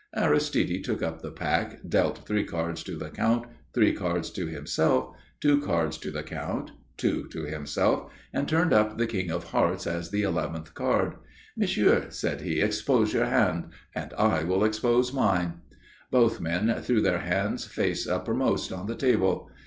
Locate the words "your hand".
13.13-13.65